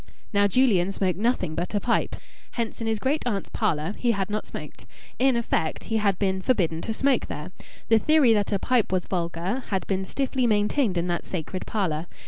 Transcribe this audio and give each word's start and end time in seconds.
Now, 0.33 0.47
Julian 0.47 0.91
smoked 0.91 1.19
nothing 1.19 1.53
but 1.53 1.75
a 1.75 1.79
pipe. 1.79 2.15
Hence 2.53 2.81
in 2.81 2.87
his 2.87 2.97
great 2.97 3.21
aunt's 3.27 3.49
parlour 3.51 3.93
he 3.99 4.13
had 4.13 4.31
not 4.31 4.47
smoked; 4.47 4.87
in 5.19 5.37
effect 5.37 5.83
he 5.83 5.97
had 5.97 6.17
been 6.17 6.41
forbidden 6.41 6.81
to 6.81 6.91
smoke 6.91 7.27
there. 7.27 7.51
The 7.89 7.99
theory 7.99 8.33
that 8.33 8.51
a 8.51 8.57
pipe 8.57 8.91
was 8.91 9.05
vulgar 9.05 9.59
had 9.67 9.85
been 9.85 10.03
stiffly 10.03 10.47
maintained 10.47 10.97
in 10.97 11.05
that 11.09 11.27
sacred 11.27 11.67
parlour. 11.67 12.07